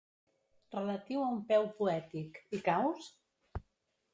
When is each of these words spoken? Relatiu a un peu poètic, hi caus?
Relatiu 0.75 1.21
a 1.25 1.27
un 1.33 1.37
peu 1.51 1.67
poètic, 1.81 2.41
hi 2.57 2.63
caus? 2.71 3.11